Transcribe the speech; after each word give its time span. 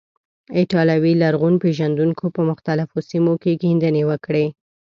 ایټالوي 0.57 1.13
لرغون 1.21 1.53
پیژندونکو 1.63 2.25
په 2.35 2.41
مختلفو 2.49 2.97
سیمو 3.09 3.33
کې 3.41 3.59
کیندنې 3.61 4.03
وکړې. 4.09 4.45